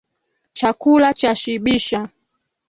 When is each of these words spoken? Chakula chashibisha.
Chakula 0.57 1.09
chashibisha. 1.19 1.99